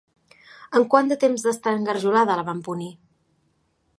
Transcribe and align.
Amb 0.79 0.87
quant 0.93 1.11
de 1.11 1.17
temps 1.25 1.43
d'estar 1.47 1.75
engarjolada 1.79 2.39
la 2.41 2.47
van 2.51 2.65
punir? 2.71 2.91